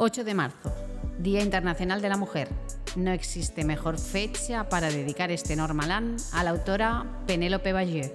[0.00, 0.72] 8 de marzo,
[1.18, 2.48] Día Internacional de la Mujer.
[2.94, 8.12] No existe mejor fecha para dedicar este Normaland a la autora Penélope Bagieux,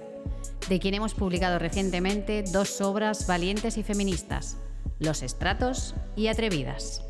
[0.70, 4.56] de quien hemos publicado recientemente dos obras valientes y feministas,
[4.98, 7.04] Los estratos y Atrevidas.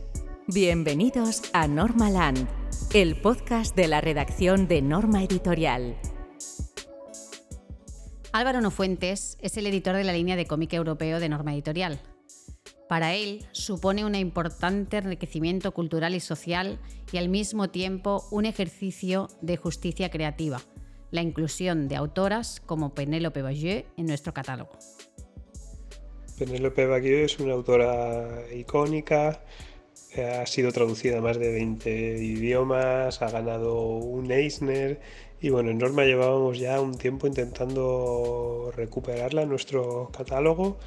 [0.48, 2.48] Bienvenidos a Normaland,
[2.94, 5.96] el podcast de la redacción de Norma Editorial.
[8.32, 12.00] Álvaro Nofuentes es el editor de la línea de cómic europeo de Norma Editorial
[12.88, 16.78] para él supone un importante enriquecimiento cultural y social
[17.12, 20.60] y al mismo tiempo un ejercicio de justicia creativa,
[21.10, 24.72] la inclusión de autoras como Penélope Bagieux en nuestro catálogo.
[26.38, 29.40] Penélope Bagieux es una autora icónica,
[30.16, 35.00] ha sido traducida a más de 20 idiomas, ha ganado un Eisner
[35.40, 40.78] y bueno, en Norma llevábamos ya un tiempo intentando recuperarla en nuestro catálogo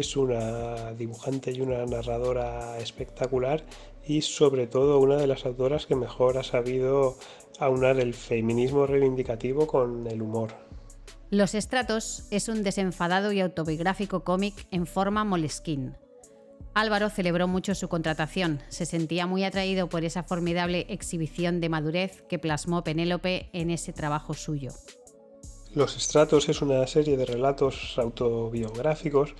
[0.00, 3.64] es una dibujante y una narradora espectacular
[4.06, 7.16] y sobre todo una de las autoras que mejor ha sabido
[7.58, 10.54] aunar el feminismo reivindicativo con el humor.
[11.30, 15.96] Los Estratos es un desenfadado y autobiográfico cómic en forma moleskin.
[16.74, 22.22] Álvaro celebró mucho su contratación, se sentía muy atraído por esa formidable exhibición de madurez
[22.28, 24.70] que plasmó Penélope en ese trabajo suyo.
[25.72, 29.34] Los Estratos es una serie de relatos autobiográficos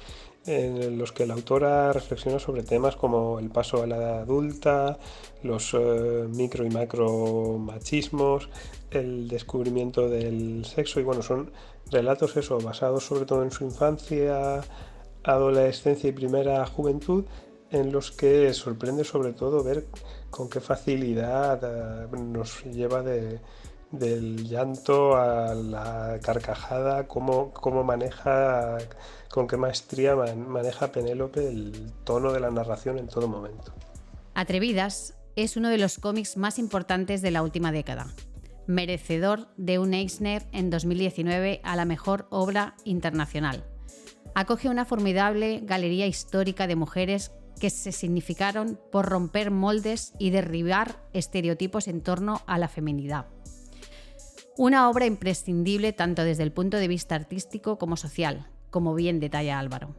[0.47, 4.99] en los que la autora reflexiona sobre temas como el paso a la edad adulta,
[5.43, 8.49] los eh, micro y macro machismos,
[8.91, 11.53] el descubrimiento del sexo y bueno, son
[11.91, 14.63] relatos eso, basados sobre todo en su infancia,
[15.25, 17.25] adolescencia y primera juventud,
[17.71, 19.87] en los que sorprende sobre todo ver
[20.31, 23.41] con qué facilidad eh, nos lleva de,
[23.93, 28.79] del llanto a la carcajada, cómo, cómo maneja,
[29.31, 33.73] con qué maestría maneja Penélope el tono de la narración en todo momento.
[34.35, 38.07] Atrevidas es uno de los cómics más importantes de la última década,
[38.67, 43.65] merecedor de un Eisner en 2019 a la mejor obra internacional.
[44.35, 51.03] Acoge una formidable galería histórica de mujeres que se significaron por romper moldes y derribar
[51.13, 53.27] estereotipos en torno a la feminidad.
[54.57, 59.59] Una obra imprescindible tanto desde el punto de vista artístico como social, como bien detalla
[59.59, 59.95] Álvaro.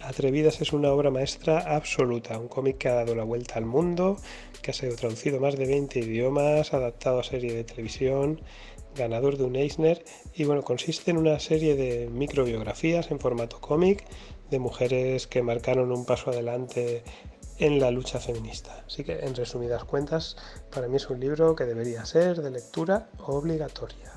[0.00, 4.18] Atrevidas es una obra maestra absoluta, un cómic que ha dado la vuelta al mundo,
[4.60, 8.40] que ha sido traducido más de 20 idiomas, adaptado a serie de televisión,
[8.94, 14.04] ganador de un Eisner y bueno, consiste en una serie de microbiografías en formato cómic
[14.50, 17.02] de mujeres que marcaron un paso adelante
[17.58, 18.84] en la lucha feminista.
[18.86, 20.36] Así que, en resumidas cuentas,
[20.72, 24.12] para mí es un libro que debería ser de lectura obligatoria.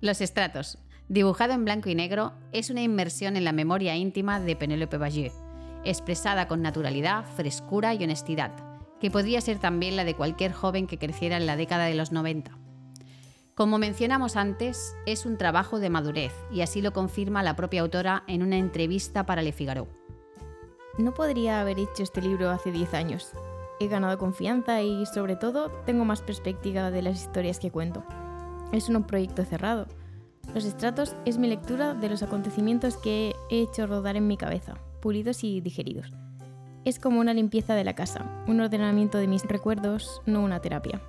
[0.00, 0.78] Los estratos,
[1.08, 5.32] dibujado en blanco y negro, es una inmersión en la memoria íntima de Penélope Bagieux,
[5.84, 8.50] expresada con naturalidad, frescura y honestidad,
[9.00, 12.10] que podría ser también la de cualquier joven que creciera en la década de los
[12.10, 12.61] 90.
[13.62, 18.24] Como mencionamos antes, es un trabajo de madurez y así lo confirma la propia autora
[18.26, 19.86] en una entrevista para Le Figaro.
[20.98, 23.30] No podría haber hecho este libro hace 10 años.
[23.78, 28.02] He ganado confianza y sobre todo tengo más perspectiva de las historias que cuento.
[28.72, 29.86] Es un proyecto cerrado.
[30.56, 34.74] Los estratos es mi lectura de los acontecimientos que he hecho rodar en mi cabeza,
[35.00, 36.12] pulidos y digeridos.
[36.84, 41.00] Es como una limpieza de la casa, un ordenamiento de mis recuerdos, no una terapia.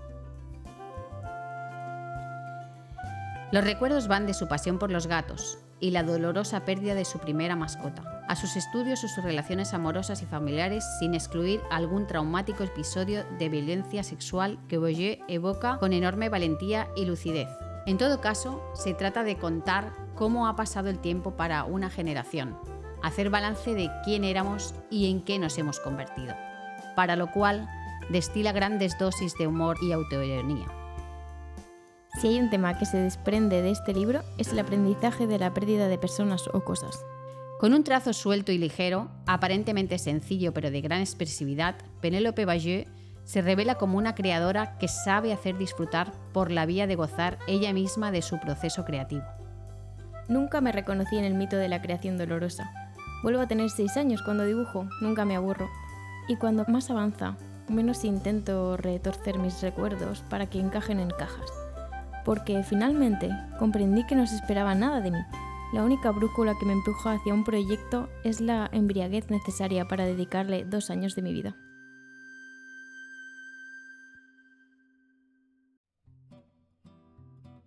[3.53, 7.19] Los recuerdos van de su pasión por los gatos y la dolorosa pérdida de su
[7.19, 12.64] primera mascota, a sus estudios o sus relaciones amorosas y familiares sin excluir algún traumático
[12.64, 17.47] episodio de violencia sexual que Boyer evoca con enorme valentía y lucidez.
[17.86, 22.58] En todo caso, se trata de contar cómo ha pasado el tiempo para una generación,
[23.03, 26.34] hacer balance de quién éramos y en qué nos hemos convertido,
[26.96, 27.70] para lo cual
[28.09, 30.82] destila grandes dosis de humor y autoironía.
[32.19, 35.53] Si hay un tema que se desprende de este libro es el aprendizaje de la
[35.53, 37.03] pérdida de personas o cosas.
[37.59, 42.87] Con un trazo suelto y ligero, aparentemente sencillo pero de gran expresividad, Penélope Bagieux
[43.23, 47.73] se revela como una creadora que sabe hacer disfrutar por la vía de gozar ella
[47.73, 49.23] misma de su proceso creativo.
[50.28, 52.72] Nunca me reconocí en el mito de la creación dolorosa.
[53.23, 55.70] Vuelvo a tener seis años cuando dibujo, nunca me aburro.
[56.28, 57.37] Y cuando más avanza,
[57.70, 61.62] menos intento retorcer mis recuerdos para que encajen en cajas
[62.25, 63.29] porque finalmente
[63.59, 65.20] comprendí que no se esperaba nada de mí.
[65.73, 70.66] La única brújula que me empuja hacia un proyecto es la embriaguez necesaria para dedicarle
[70.66, 71.55] dos años de mi vida.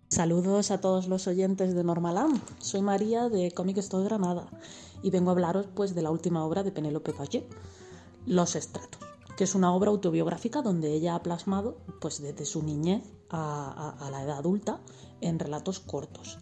[0.07, 2.39] Saludos a todos los oyentes de Normalam.
[2.59, 4.47] Soy María de Comic Store Granada
[5.03, 7.45] y vengo a hablaros pues de la última obra de Penélope Paget,
[8.25, 9.01] Los Estratos,
[9.35, 14.23] que es una obra autobiográfica donde ella ha plasmado pues desde su niñez a, la
[14.23, 14.81] edad adulta
[15.21, 16.39] en relatos cortos.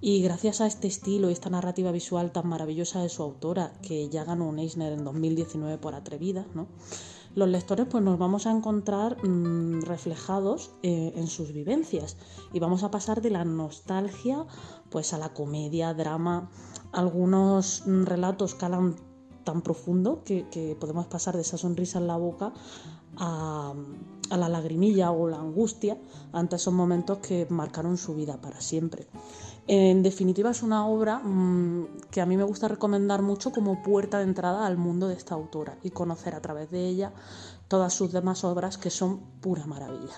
[0.00, 4.08] Y gracias a este estilo y esta narrativa visual tan maravillosa de su autora, que
[4.08, 6.46] ya ganó un Eisner en 2019 por Atrevida,
[7.34, 12.16] los lectores pues nos vamos a encontrar mm, reflejados eh, en sus vivencias
[12.52, 14.46] y vamos a pasar de la nostalgia
[14.90, 16.50] pues a la comedia, drama,
[16.92, 18.96] algunos mm, relatos calan
[19.44, 22.52] tan profundo que, podemos pasar de esa sonrisa en la boca
[23.16, 23.72] a,
[24.30, 25.96] a, la lagrimilla o la angustia
[26.32, 29.06] ante esos momentos que marcaron su vida para siempre.
[29.66, 34.18] En definitiva, es una obra mm, que a mí me gusta recomendar mucho como puerta
[34.18, 37.12] de entrada al mundo de esta autora y conocer a través de ella
[37.68, 40.16] todas sus demás obras que son pura maravilla.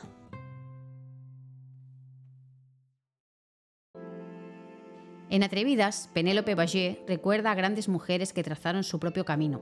[5.31, 9.61] En Atrevidas, Penélope Bagé recuerda a grandes mujeres que trazaron su propio camino.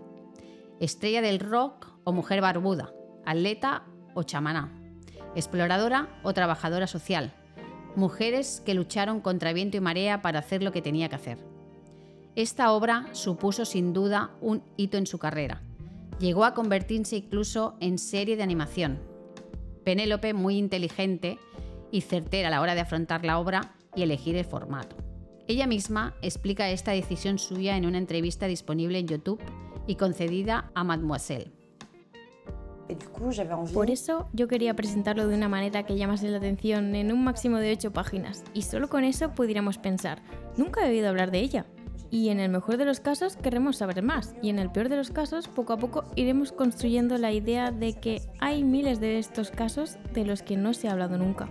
[0.80, 2.94] Estrella del rock o mujer barbuda,
[3.26, 3.84] atleta
[4.18, 4.72] o chamaná,
[5.36, 7.32] exploradora o trabajadora social,
[7.94, 11.38] mujeres que lucharon contra viento y marea para hacer lo que tenía que hacer.
[12.34, 15.62] Esta obra supuso sin duda un hito en su carrera.
[16.18, 18.98] Llegó a convertirse incluso en serie de animación.
[19.84, 21.38] Penélope, muy inteligente
[21.92, 24.96] y certera a la hora de afrontar la obra y elegir el formato.
[25.46, 29.40] Ella misma explica esta decisión suya en una entrevista disponible en YouTube
[29.86, 31.57] y concedida a Mademoiselle.
[33.74, 37.58] Por eso yo quería presentarlo de una manera que llamase la atención en un máximo
[37.58, 40.22] de 8 páginas y solo con eso pudiéramos pensar,
[40.56, 41.66] nunca he oído hablar de ella.
[42.10, 44.96] Y en el mejor de los casos queremos saber más y en el peor de
[44.96, 49.50] los casos poco a poco iremos construyendo la idea de que hay miles de estos
[49.50, 51.48] casos de los que no se ha hablado nunca.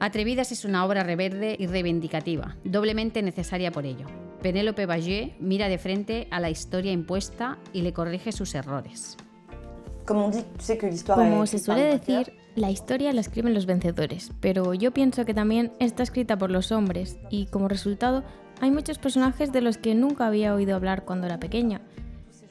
[0.00, 4.06] Atrevidas es una obra reverde y reivindicativa, doblemente necesaria por ello.
[4.42, 9.16] Penélope Bagé mira de frente a la historia impuesta y le corrige sus errores.
[10.06, 15.72] Como se suele decir, la historia la escriben los vencedores, pero yo pienso que también
[15.78, 18.24] está escrita por los hombres y como resultado
[18.60, 21.82] hay muchos personajes de los que nunca había oído hablar cuando era pequeña.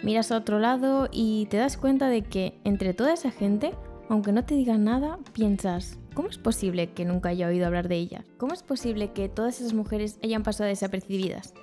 [0.03, 3.73] Miras a otro lado y te das cuenta de que entre toda esa gente,
[4.09, 7.95] aunque no te digan nada, piensas, ¿cómo es posible que nunca haya oído hablar de
[7.95, 8.25] ella?
[8.37, 11.53] ¿Cómo es posible que todas esas mujeres hayan pasado desapercibidas?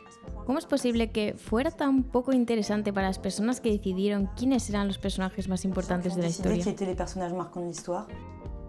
[0.46, 4.88] ¿Cómo es posible que fuera tan poco interesante para las personas que decidieron quiénes eran
[4.88, 6.64] los personajes más importantes de la historia?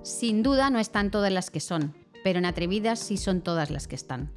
[0.03, 3.87] Sin duda no están todas las que son, pero en Atrevidas sí son todas las
[3.87, 4.31] que están.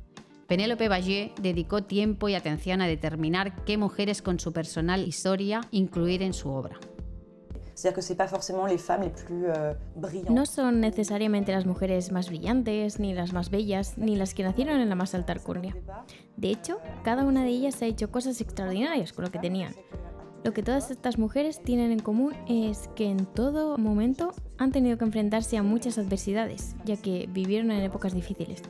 [0.46, 6.22] Penélope Vallée dedicó tiempo y atención a determinar qué mujeres con su personal historia incluir
[6.22, 6.78] en su obra.
[10.31, 14.81] No son necesariamente las mujeres más brillantes, ni las más bellas, ni las que nacieron
[14.81, 15.76] en la más alta alcurnia.
[16.37, 19.75] De hecho, cada una de ellas ha hecho cosas extraordinarias con lo que tenían.
[20.44, 24.96] Lo que todas estas mujeres tienen en común es que en todo momento han tenido
[24.96, 28.62] que enfrentarse a muchas adversidades, ya que vivieron en épocas difíciles.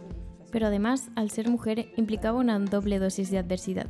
[0.51, 3.89] Pero además, al ser mujer, implicaba una doble dosis de adversidad.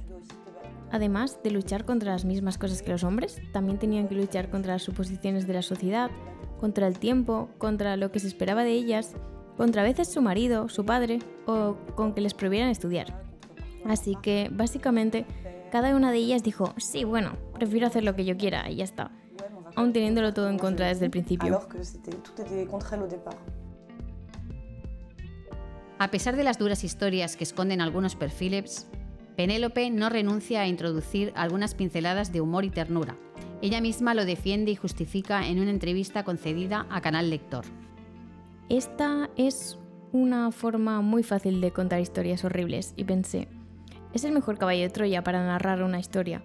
[0.91, 4.75] Además de luchar contra las mismas cosas que los hombres, también tenían que luchar contra
[4.75, 6.11] las suposiciones de la sociedad,
[6.61, 9.15] contra el tiempo, contra lo que se esperaba de ellas,
[9.57, 13.23] contra a veces su marido, su padre o con que les prohibieran estudiar.
[13.85, 15.27] Así que, básicamente,
[15.71, 18.85] cada una de ellas dijo, sí, bueno, prefiero hacer lo que yo quiera y ya
[18.85, 19.11] está,
[19.75, 21.61] aún teniéndolo todo en contra desde el principio.
[25.99, 28.87] A pesar de las duras historias que esconden algunos perfiles,
[29.37, 33.17] Penélope no renuncia a introducir algunas pinceladas de humor y ternura.
[33.61, 37.65] Ella misma lo defiende y justifica en una entrevista concedida a Canal Lector.
[38.71, 39.79] Esta es
[40.13, 43.49] una forma muy fácil de contar historias horribles y pensé,
[44.15, 46.43] es el mejor caballo de Troya para narrar una historia,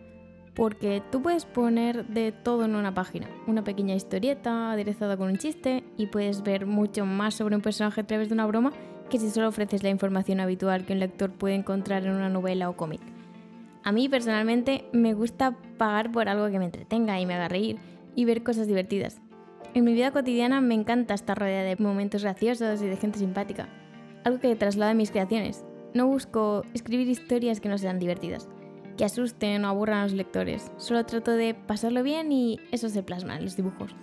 [0.53, 5.37] porque tú puedes poner de todo en una página, una pequeña historieta aderezada con un
[5.37, 8.73] chiste y puedes ver mucho más sobre un personaje a través de una broma
[9.11, 12.69] que si solo ofreces la información habitual que un lector puede encontrar en una novela
[12.69, 13.01] o cómic.
[13.83, 17.77] A mí personalmente me gusta pagar por algo que me entretenga y me haga reír
[18.15, 19.19] y ver cosas divertidas.
[19.73, 23.67] En mi vida cotidiana me encanta estar rodeada de momentos graciosos y de gente simpática,
[24.23, 25.65] algo que traslada mis creaciones.
[25.93, 28.47] No busco escribir historias que no sean divertidas,
[28.97, 33.03] que asusten o aburran a los lectores, solo trato de pasarlo bien y eso se
[33.03, 33.93] plasma en los dibujos.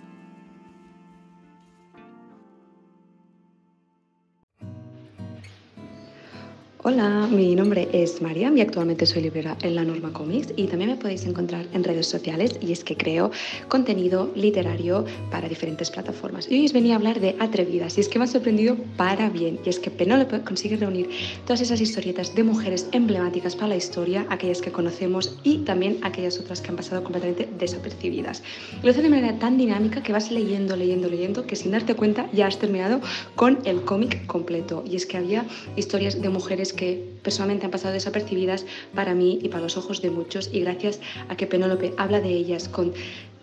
[6.91, 10.89] Hola, mi nombre es María y actualmente soy librera en La Norma Comics y también
[10.89, 13.29] me podéis encontrar en redes sociales y es que creo
[13.67, 16.49] contenido literario para diferentes plataformas.
[16.49, 19.29] Y hoy os venía a hablar de Atrevidas y es que me ha sorprendido para
[19.29, 21.11] bien y es que Penélope consigue reunir
[21.45, 26.39] todas esas historietas de mujeres emblemáticas para la historia, aquellas que conocemos y también aquellas
[26.39, 28.41] otras que han pasado completamente desapercibidas.
[28.81, 32.27] Lo hace de manera tan dinámica que vas leyendo, leyendo, leyendo que sin darte cuenta
[32.33, 32.99] ya has terminado
[33.35, 37.93] con el cómic completo y es que había historias de mujeres que personalmente han pasado
[37.93, 42.21] desapercibidas para mí y para los ojos de muchos y gracias a que Penélope habla
[42.21, 42.93] de ellas con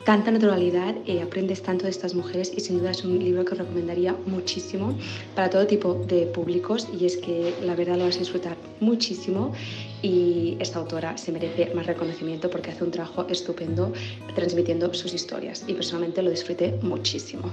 [0.07, 3.57] tanta naturalidad, eh, aprendes tanto de estas mujeres y sin duda es un libro que
[3.57, 4.97] recomendaría muchísimo
[5.35, 9.53] para todo tipo de públicos y es que la verdad lo vas a disfrutar muchísimo
[10.01, 13.93] y esta autora se merece más reconocimiento porque hace un trabajo estupendo
[14.35, 17.51] transmitiendo sus historias y personalmente lo disfruté muchísimo.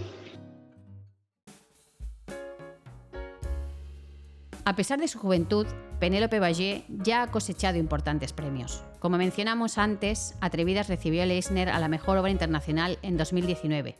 [4.66, 5.68] A pesar de su juventud,
[6.00, 8.82] Penélope Ballé ya ha cosechado importantes premios.
[9.00, 13.98] Como mencionamos antes, Atrevidas recibió el Eisner a la mejor obra internacional en 2019.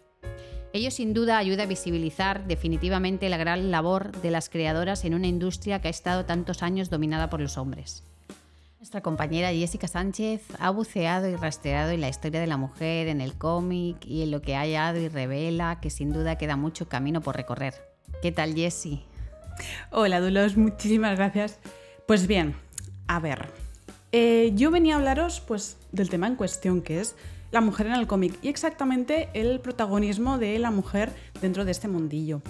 [0.72, 5.28] Ello sin duda ayuda a visibilizar definitivamente la gran labor de las creadoras en una
[5.28, 8.04] industria que ha estado tantos años dominada por los hombres.
[8.80, 13.20] Nuestra compañera Jessica Sánchez ha buceado y rastreado en la historia de la mujer, en
[13.20, 16.88] el cómic y en lo que ha hallado y revela que sin duda queda mucho
[16.88, 17.74] camino por recorrer.
[18.22, 19.06] ¿Qué tal, Jessie?
[19.92, 21.60] Hola, Dulos, muchísimas gracias.
[22.08, 22.56] Pues bien,
[23.08, 23.48] a ver,
[24.12, 27.16] eh, yo venía a hablaros pues, del tema en cuestión, que es
[27.52, 31.88] la mujer en el cómic y exactamente el protagonismo de la mujer dentro de este
[31.88, 32.42] mundillo.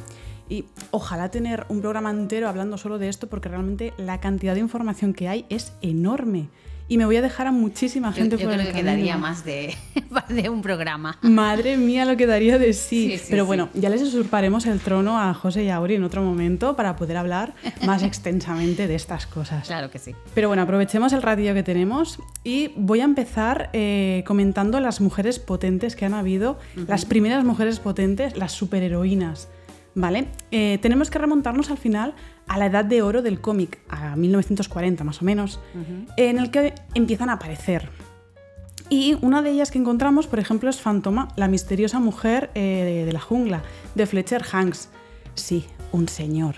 [0.49, 4.59] Y ojalá tener un programa entero hablando solo de esto porque realmente la cantidad de
[4.59, 6.49] información que hay es enorme
[6.93, 9.75] y me voy a dejar a muchísima gente yo, yo creo que quedaría más de,
[10.29, 11.17] de, un programa.
[11.23, 13.19] Madre mía, lo que daría de sí.
[13.31, 16.75] Pero bueno, ya les usurparemos el trono a José y a Auri en otro momento
[16.75, 19.65] para poder hablar más extensamente de estas cosas.
[19.65, 20.13] Claro que sí.
[20.35, 25.39] Pero bueno, aprovechemos el ratillo que tenemos y voy a empezar eh, comentando las mujeres
[25.39, 29.49] potentes que han habido, las primeras mujeres potentes, las superheroínas.
[29.95, 30.27] ¿Vale?
[30.51, 32.15] Eh, tenemos que remontarnos al final
[32.47, 35.59] a la edad de oro del cómic, a 1940 más o menos,
[36.17, 37.89] en el que empiezan a aparecer.
[38.89, 43.13] Y una de ellas que encontramos, por ejemplo, es Fantoma, la misteriosa mujer eh, de
[43.13, 43.61] la jungla,
[43.95, 44.89] de Fletcher Hanks.
[45.35, 46.55] Sí, un señor.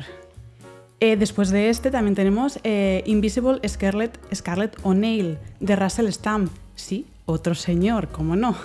[1.00, 2.58] Eh, después de este también tenemos
[3.06, 6.52] Invisible Scarlet, Scarlet O'Neill, de Russell Stamp.
[6.74, 8.56] Sí, otro señor, ¿cómo no?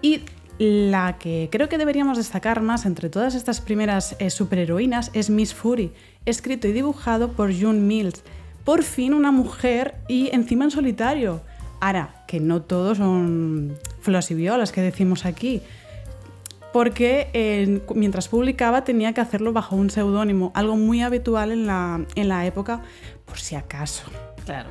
[0.00, 0.22] y
[0.62, 5.54] la que creo que deberíamos destacar más entre todas estas primeras eh, superheroínas es Miss
[5.54, 5.92] Fury,
[6.24, 8.22] escrito y dibujado por June Mills.
[8.64, 11.40] Por fin una mujer y encima en solitario.
[11.80, 15.62] Ahora, que no todos son flos y violas que decimos aquí,
[16.72, 22.28] porque mientras publicaba tenía que hacerlo bajo un seudónimo, algo muy habitual en la, en
[22.28, 22.82] la época,
[23.24, 24.04] por si acaso.
[24.44, 24.70] Claro.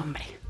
[0.00, 0.45] Hombre.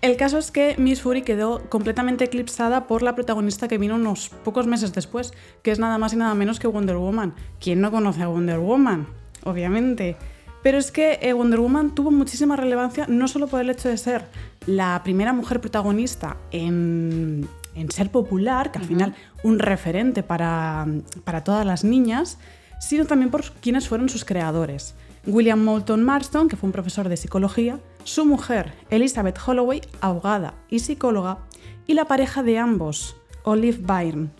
[0.00, 4.28] El caso es que Miss Fury quedó completamente eclipsada por la protagonista que vino unos
[4.44, 7.34] pocos meses después, que es nada más y nada menos que Wonder Woman.
[7.58, 9.08] ¿Quién no conoce a Wonder Woman?
[9.42, 10.16] Obviamente.
[10.62, 13.96] Pero es que eh, Wonder Woman tuvo muchísima relevancia no solo por el hecho de
[13.96, 14.26] ser
[14.66, 17.48] la primera mujer protagonista en,
[17.88, 20.86] ser popular, que al final un referente para,
[21.24, 22.38] para todas las niñas,
[22.78, 24.94] sino también por quienes fueron sus creadores.
[25.26, 30.78] William Moulton Marston, que fue un profesor de psicología, su mujer, Elizabeth Holloway, abogada y
[30.78, 31.40] psicóloga,
[31.86, 34.30] y la pareja de ambos, Olive Byrne.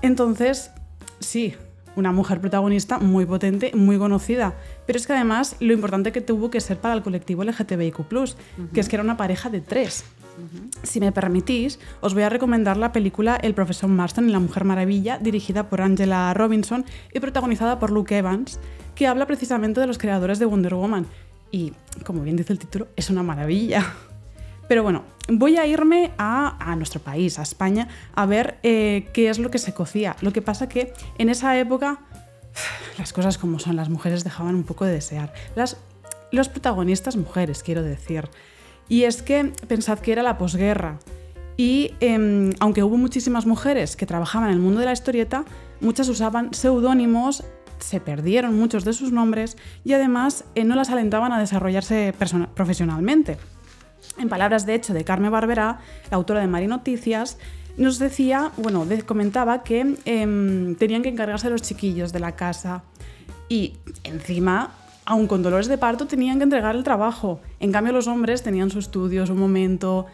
[0.00, 0.70] Entonces,
[1.18, 1.54] sí,
[1.96, 4.54] una mujer protagonista muy potente, muy conocida,
[4.86, 7.96] pero es que además lo importante que tuvo que ser para el colectivo LGTBIQ,
[8.72, 10.04] que es que era una pareja de tres.
[10.84, 14.62] Si me permitís, os voy a recomendar la película El profesor Marston y la Mujer
[14.62, 18.60] Maravilla, dirigida por Angela Robinson y protagonizada por Luke Evans,
[18.94, 21.06] que habla precisamente de los creadores de Wonder Woman.
[21.50, 21.72] Y,
[22.04, 23.94] como bien dice el título, es una maravilla.
[24.68, 29.38] Pero bueno, voy a irme a, nuestro país, a España, a ver eh, qué es
[29.38, 30.16] lo que se cocía.
[30.20, 32.00] Lo que pasa que en esa época
[32.98, 35.32] las cosas como son, las mujeres dejaban un poco de desear.
[35.54, 35.78] Las,
[36.30, 38.28] los protagonistas mujeres, quiero decir.
[38.88, 40.98] Y es que pensad que era la posguerra.
[41.56, 45.44] Y em, aunque hubo muchísimas mujeres que trabajaban en el mundo de la historieta,
[45.80, 47.44] muchas usaban seudónimos
[47.80, 52.14] se perdieron muchos de sus nombres y además eh, no las alentaban a desarrollarse
[52.54, 53.38] profesionalmente.
[54.18, 55.78] En palabras de hecho de Carmen Barberá,
[56.10, 57.38] la autora de Mari Noticias,
[57.76, 62.82] nos decía, bueno, comentaba que em, tenían que encargarse los chiquillos de la casa
[63.48, 64.72] y encima,
[65.04, 67.40] aun con dolores de parto, tenían que entregar el trabajo.
[67.60, 70.06] En cambio, los hombres tenían su estudio, su momento.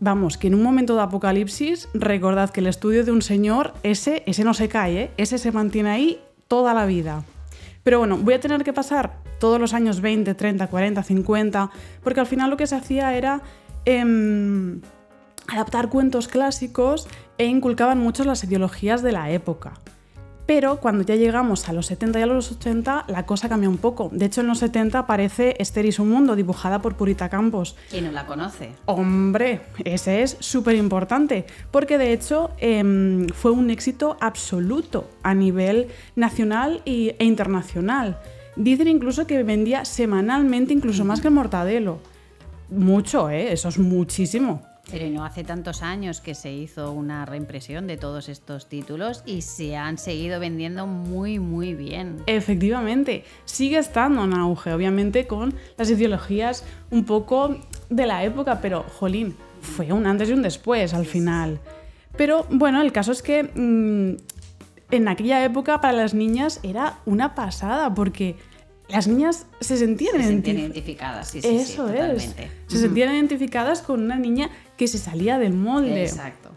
[0.00, 4.24] Vamos, que en un momento de apocalipsis, recordad que el estudio de un señor, ese,
[4.26, 5.10] ese no se cae, ¿eh?
[5.16, 7.24] ese se mantiene ahí toda la vida.
[7.82, 11.70] Pero bueno, voy a tener que pasar todos los años 20, 30, 40, 50,
[12.02, 13.42] porque al final lo que se hacía era
[13.84, 14.80] em,
[15.48, 19.74] adaptar cuentos clásicos e inculcaban mucho las ideologías de la época.
[20.46, 23.78] Pero cuando ya llegamos a los 70 y a los 80, la cosa cambia un
[23.78, 24.10] poco.
[24.12, 27.76] De hecho, en los 70 aparece Esther y su mundo, dibujada por Purita Campos.
[27.90, 28.72] ¿Quién no la conoce?
[28.84, 35.88] Hombre, ese es súper importante, porque de hecho em, fue un éxito absoluto a nivel
[36.14, 38.18] nacional y- e internacional.
[38.56, 42.00] Dicen incluso que vendía semanalmente, incluso más que el Mortadelo.
[42.70, 43.52] Mucho, ¿eh?
[43.52, 44.62] Eso es muchísimo.
[44.90, 49.42] Pero no hace tantos años que se hizo una reimpresión de todos estos títulos y
[49.42, 52.22] se han seguido vendiendo muy, muy bien.
[52.26, 57.56] Efectivamente, sigue estando en auge, obviamente con las ideologías un poco
[57.88, 61.60] de la época, pero jolín, fue un antes y un después al final.
[62.16, 64.16] Pero bueno, el caso es que mm,
[64.90, 68.36] en aquella época para las niñas era una pasada, porque
[68.88, 72.34] las niñas se sentían, Se sentían identi- identificadas, sí, sí, sí, Eso es.
[72.66, 76.02] Se sentían identificadas con una niña que se salía del molde.
[76.02, 76.50] Exacto.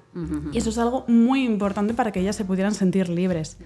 [0.51, 3.57] Y eso es algo muy importante para que ellas se pudieran sentir libres.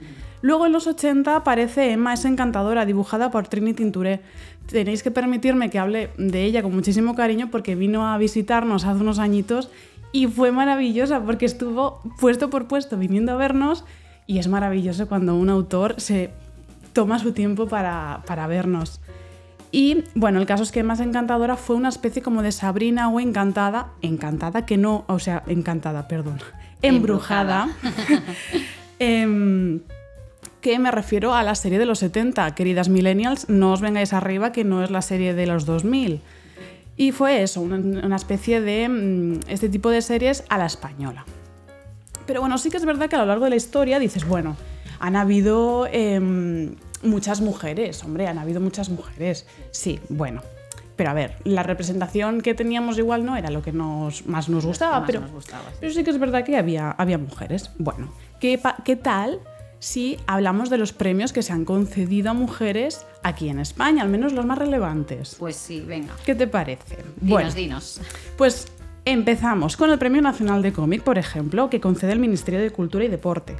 [0.41, 4.19] Luego en los 80 aparece Emma es encantadora, dibujada por Trini Tinturé.
[4.67, 8.99] Tenéis que permitirme que hable de ella con muchísimo cariño porque vino a visitarnos hace
[8.99, 9.69] unos añitos
[10.11, 13.85] y fue maravillosa porque estuvo puesto por puesto viniendo a vernos
[14.27, 16.31] y es maravilloso cuando un autor se
[16.93, 19.01] toma su tiempo para, para vernos.
[19.71, 23.19] Y bueno, el caso es que Más Encantadora fue una especie como de Sabrina o
[23.19, 26.39] Encantada, encantada que no, o sea, encantada, perdón,
[26.81, 27.69] embrujada,
[29.03, 29.81] Em,
[30.61, 32.53] que me refiero a la serie de los 70.
[32.53, 36.21] Queridas millennials, no os vengáis arriba que no es la serie de los 2000.
[36.97, 41.25] Y fue eso, una, una especie de mm, este tipo de series a la española.
[42.27, 44.55] Pero bueno, sí que es verdad que a lo largo de la historia dices, bueno,
[45.01, 49.45] han habido em, muchas mujeres, hombre, han habido muchas mujeres.
[49.71, 50.41] Sí, bueno.
[50.95, 54.65] Pero a ver, la representación que teníamos igual no era lo que nos, más nos
[54.65, 55.77] gustaba, más pero, nos gustaba, sí.
[55.79, 57.71] pero sí que es verdad que había, había mujeres.
[57.79, 59.39] Bueno, ¿qué, pa- ¿qué tal
[59.79, 64.09] si hablamos de los premios que se han concedido a mujeres aquí en España, al
[64.09, 65.37] menos los más relevantes?
[65.39, 66.13] Pues sí, venga.
[66.23, 66.97] ¿Qué te parece?
[67.19, 68.01] Dinos, dinos.
[68.37, 68.67] Pues
[69.03, 73.03] empezamos con el Premio Nacional de Cómic, por ejemplo, que concede el Ministerio de Cultura
[73.05, 73.55] y Deporte.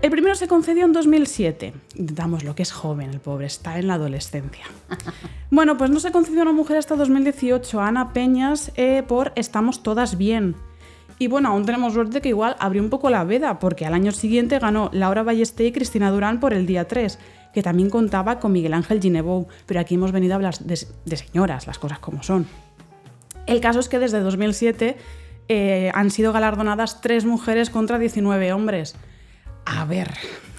[0.00, 1.72] El primero se concedió en 2007.
[1.96, 4.64] Damos lo que es joven, el pobre, está en la adolescencia.
[5.50, 9.32] Bueno, pues no se concedió a una mujer hasta 2018, a Ana Peñas, eh, por
[9.34, 10.56] Estamos Todas Bien.
[11.18, 14.12] Y bueno, aún tenemos suerte que igual abrió un poco la veda, porque al año
[14.12, 17.18] siguiente ganó Laura Ballesté y Cristina Durán por el día 3,
[17.54, 19.48] que también contaba con Miguel Ángel Ginebou.
[19.64, 22.46] Pero aquí hemos venido a hablar de, de señoras, las cosas como son.
[23.46, 24.98] El caso es que desde 2007
[25.48, 28.96] eh, han sido galardonadas tres mujeres contra 19 hombres.
[29.76, 30.12] A ver,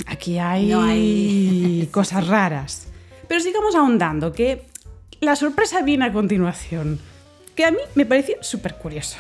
[0.06, 2.88] aquí hay, No hay- cosas raras.
[3.28, 4.66] Pero sigamos ahondando, que
[5.20, 7.00] la sorpresa viene a continuación,
[7.56, 9.18] que a mí me parece súper curioso.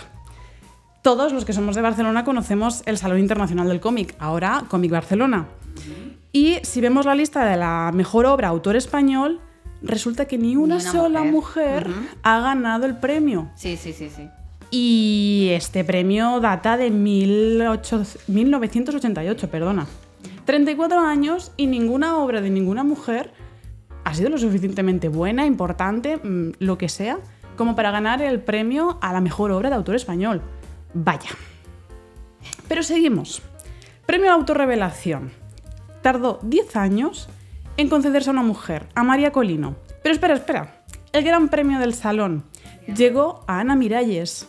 [1.01, 5.47] Todos los que somos de Barcelona conocemos el Salón Internacional del Cómic, ahora Cómic Barcelona.
[6.31, 9.39] Y si vemos la lista de la mejor obra autor español,
[9.81, 11.87] resulta que ni una, una sola mujer.
[11.89, 13.49] mujer, ha ganado el premio.
[13.55, 14.27] Sí, sí, sí, sí.
[14.71, 19.87] Y este premio data de 18 1988, perdona.
[20.45, 23.31] 34 años y ninguna obra de ninguna mujer
[24.03, 27.19] ha sido lo suficientemente buena, importante, mm, lo que sea,
[27.55, 30.41] como para ganar el premio a la mejor obra de autor español.
[30.93, 31.29] Vaya.
[32.67, 33.41] Pero seguimos.
[34.05, 35.31] Premio autorrevelación.
[36.01, 37.29] Tardó 10 años
[37.77, 39.75] en concederse a una mujer, a María Colino.
[40.01, 40.83] Pero espera, espera.
[41.11, 42.43] El gran premio del salón
[42.87, 44.47] llegó a Ana Miralles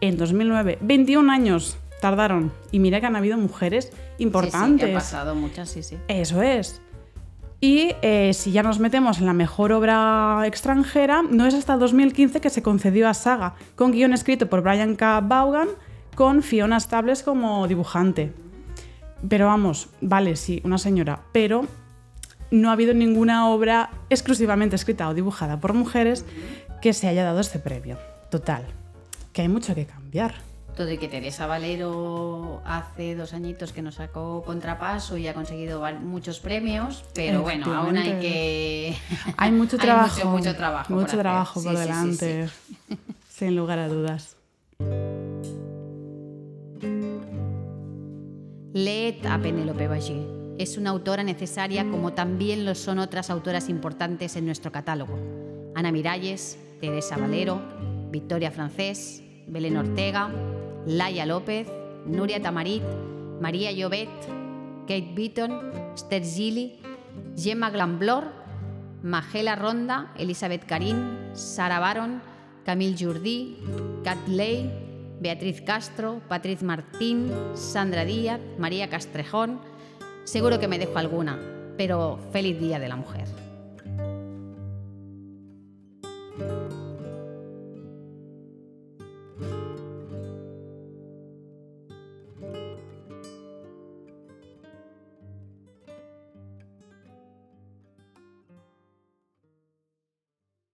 [0.00, 0.78] en 2009.
[0.80, 2.52] 21 años tardaron.
[2.70, 4.86] Y mira que han habido mujeres importantes.
[4.86, 5.96] Sí, sí, ha pasado muchas, sí, sí.
[6.08, 6.80] Eso es.
[7.60, 12.40] Y eh, si ya nos metemos en la mejor obra extranjera, no es hasta 2015
[12.40, 15.20] que se concedió a Saga, con guion escrito por Brian K.
[15.22, 15.68] Vaughan,
[16.14, 18.32] con Fiona Stables como dibujante.
[19.26, 21.66] Pero vamos, vale, sí, una señora, pero
[22.50, 26.24] no ha habido ninguna obra exclusivamente escrita o dibujada por mujeres
[26.82, 27.98] que se haya dado este premio.
[28.30, 28.66] Total,
[29.36, 30.34] que hay mucho que cambiar.
[30.78, 35.82] Todo y que Teresa Valero hace dos añitos que nos sacó Contrapaso y ha conseguido
[36.00, 38.96] muchos premios, pero bueno, aún hay que...
[39.36, 40.14] Hay mucho Hay trabajo.
[40.16, 41.20] mucho, mucho trabajo por Mucho hacer.
[41.20, 42.48] trabajo Sí, por sí, sí, delante.
[43.28, 44.36] Sin lugar a dudas.
[48.72, 50.26] Leed a Penélope Bagé.
[50.58, 55.18] Es una autora necesaria como también lo son otras autoras importantes en nuestro catálogo.
[55.74, 57.60] Ana Miralles, Teresa Valero,
[58.10, 60.30] Victoria Francés, Belén Ortega,
[60.86, 61.68] Laia López,
[62.06, 62.82] Nuria Tamarit,
[63.40, 64.08] María Llobet,
[64.86, 66.80] Kate Beaton, Esther Gilly,
[67.36, 68.32] Gemma Glamblor,
[69.02, 72.20] Magela Ronda, Elizabeth Karim, Sara Baron,
[72.64, 73.58] Camille Jourdí,
[74.02, 74.70] Kat Ley,
[75.20, 79.60] Beatriz Castro, Patriz Martín, Sandra Díaz, María Castrejón.
[80.24, 81.38] Seguro que me dejo alguna,
[81.76, 83.45] pero feliz Día de la Mujer.